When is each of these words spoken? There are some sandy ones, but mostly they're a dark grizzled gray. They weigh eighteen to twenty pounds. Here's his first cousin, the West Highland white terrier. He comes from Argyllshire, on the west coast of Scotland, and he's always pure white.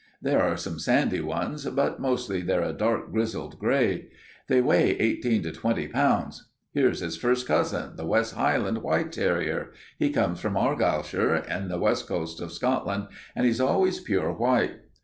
There 0.19 0.41
are 0.41 0.57
some 0.57 0.79
sandy 0.79 1.21
ones, 1.21 1.63
but 1.63 1.99
mostly 1.99 2.41
they're 2.41 2.63
a 2.63 2.73
dark 2.73 3.11
grizzled 3.11 3.59
gray. 3.59 4.07
They 4.47 4.59
weigh 4.59 4.99
eighteen 4.99 5.43
to 5.43 5.51
twenty 5.51 5.87
pounds. 5.87 6.49
Here's 6.73 7.01
his 7.01 7.15
first 7.17 7.45
cousin, 7.47 7.97
the 7.97 8.07
West 8.07 8.33
Highland 8.33 8.79
white 8.79 9.11
terrier. 9.11 9.69
He 9.99 10.09
comes 10.09 10.39
from 10.39 10.55
Argyllshire, 10.57 11.45
on 11.47 11.67
the 11.67 11.77
west 11.77 12.07
coast 12.07 12.41
of 12.41 12.51
Scotland, 12.51 13.09
and 13.35 13.45
he's 13.45 13.61
always 13.61 13.99
pure 13.99 14.33
white. 14.33 14.79